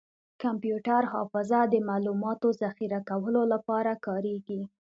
[0.43, 4.61] کمپیوټر حافظه د معلوماتو ذخیره کولو لپاره کارېږي.